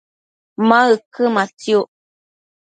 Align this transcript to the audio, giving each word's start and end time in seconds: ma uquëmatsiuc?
ma 0.67 0.79
uquëmatsiuc? 0.95 1.89